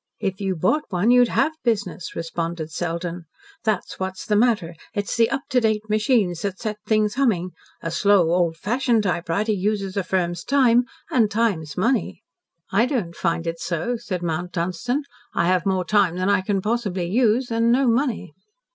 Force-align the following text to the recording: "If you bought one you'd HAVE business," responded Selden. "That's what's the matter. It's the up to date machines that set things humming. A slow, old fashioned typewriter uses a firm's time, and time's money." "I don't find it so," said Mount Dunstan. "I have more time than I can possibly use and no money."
"If 0.19 0.41
you 0.41 0.55
bought 0.55 0.85
one 0.89 1.11
you'd 1.11 1.27
HAVE 1.27 1.51
business," 1.63 2.15
responded 2.15 2.71
Selden. 2.71 3.25
"That's 3.65 3.99
what's 3.99 4.25
the 4.25 4.35
matter. 4.35 4.73
It's 4.95 5.15
the 5.15 5.29
up 5.29 5.43
to 5.51 5.61
date 5.61 5.87
machines 5.91 6.41
that 6.41 6.57
set 6.57 6.77
things 6.87 7.13
humming. 7.13 7.51
A 7.83 7.91
slow, 7.91 8.31
old 8.31 8.57
fashioned 8.57 9.03
typewriter 9.03 9.51
uses 9.51 9.95
a 9.95 10.03
firm's 10.03 10.43
time, 10.43 10.85
and 11.11 11.29
time's 11.29 11.77
money." 11.77 12.23
"I 12.71 12.87
don't 12.87 13.15
find 13.15 13.45
it 13.45 13.59
so," 13.59 13.95
said 13.95 14.23
Mount 14.23 14.53
Dunstan. 14.53 15.03
"I 15.35 15.45
have 15.45 15.67
more 15.67 15.85
time 15.85 16.15
than 16.15 16.29
I 16.31 16.41
can 16.41 16.63
possibly 16.63 17.05
use 17.07 17.51
and 17.51 17.71
no 17.71 17.87
money." 17.87 18.33